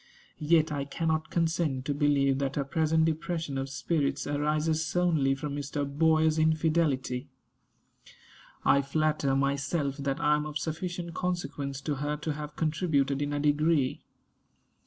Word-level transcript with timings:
Yet 0.39 0.71
I 0.71 0.83
cannot 0.85 1.29
consent 1.29 1.85
to 1.85 1.93
believe 1.93 2.39
that 2.39 2.55
her 2.55 2.63
present 2.63 3.05
depression 3.05 3.55
of 3.59 3.69
spirits 3.69 4.25
arises 4.25 4.83
solely 4.83 5.35
from 5.35 5.55
Mr. 5.55 5.85
Boyer's 5.87 6.39
infidelity. 6.39 7.29
I 8.65 8.81
flatter 8.81 9.35
myself 9.35 9.97
that 9.97 10.19
I 10.19 10.35
am 10.37 10.47
of 10.47 10.57
sufficient 10.57 11.13
consequence 11.13 11.81
to 11.81 11.97
her 11.97 12.17
to 12.17 12.33
have 12.33 12.55
contributed 12.55 13.21
in 13.21 13.31
a 13.31 13.39
degree. 13.39 14.01